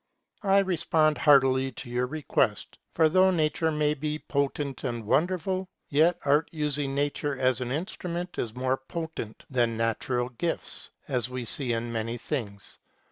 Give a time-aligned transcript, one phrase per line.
[0.41, 6.17] I RESPOND heartily to your request, for though nature may be potent and wonderful, yet
[6.25, 11.71] art using nature as an instrument is more potent than natural gifts, as we see
[11.73, 12.79] in many things.